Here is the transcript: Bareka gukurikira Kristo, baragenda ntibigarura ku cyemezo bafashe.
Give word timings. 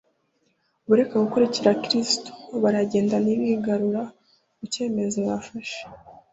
Bareka 0.89 1.15
gukurikira 1.23 1.77
Kristo, 1.83 2.31
baragenda 2.63 3.15
ntibigarura 3.23 4.01
ku 4.57 4.63
cyemezo 4.73 5.19
bafashe. 5.27 5.81